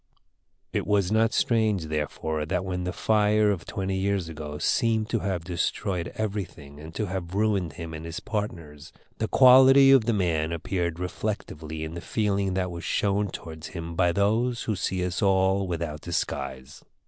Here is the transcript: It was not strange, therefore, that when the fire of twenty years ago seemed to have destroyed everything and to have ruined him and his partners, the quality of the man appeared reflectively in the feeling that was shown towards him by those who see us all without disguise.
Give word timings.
It 0.73 0.87
was 0.87 1.11
not 1.11 1.31
strange, 1.31 1.85
therefore, 1.85 2.43
that 2.47 2.65
when 2.65 2.85
the 2.85 2.91
fire 2.91 3.51
of 3.51 3.67
twenty 3.67 3.95
years 3.97 4.29
ago 4.29 4.57
seemed 4.57 5.11
to 5.11 5.19
have 5.19 5.43
destroyed 5.43 6.11
everything 6.15 6.79
and 6.79 6.91
to 6.95 7.05
have 7.05 7.35
ruined 7.35 7.73
him 7.73 7.93
and 7.93 8.03
his 8.03 8.19
partners, 8.19 8.91
the 9.19 9.27
quality 9.27 9.91
of 9.91 10.05
the 10.05 10.13
man 10.13 10.51
appeared 10.53 10.97
reflectively 10.97 11.83
in 11.83 11.93
the 11.93 12.01
feeling 12.01 12.55
that 12.55 12.71
was 12.71 12.83
shown 12.83 13.29
towards 13.29 13.67
him 13.77 13.93
by 13.93 14.11
those 14.11 14.63
who 14.63 14.75
see 14.75 15.05
us 15.05 15.21
all 15.21 15.67
without 15.67 16.01
disguise. 16.01 16.83